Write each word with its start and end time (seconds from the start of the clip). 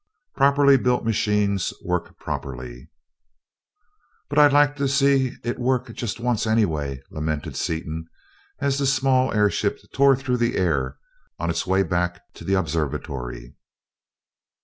Properly 0.35 0.77
built 0.77 1.05
machines 1.05 1.75
work 1.85 2.17
properly." 2.17 2.89
"But 4.29 4.39
I'd 4.39 4.43
have 4.45 4.53
liked 4.53 4.77
to 4.79 4.87
see 4.87 5.33
it 5.43 5.59
work 5.59 5.93
just 5.93 6.19
once, 6.19 6.47
anyway," 6.47 7.03
lamented 7.11 7.55
Seaton 7.55 8.07
as 8.59 8.79
the 8.79 8.87
small 8.87 9.31
airship 9.31 9.77
tore 9.93 10.15
through 10.15 10.37
the 10.37 10.57
air 10.57 10.97
on 11.37 11.51
its 11.51 11.67
way 11.67 11.83
back 11.83 12.19
to 12.33 12.43
the 12.43 12.55
observatory. 12.55 13.53